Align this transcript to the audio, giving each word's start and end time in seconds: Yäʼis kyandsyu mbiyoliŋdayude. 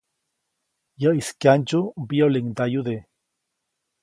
Yäʼis 1.01 1.29
kyandsyu 1.41 1.81
mbiyoliŋdayude. 2.01 2.95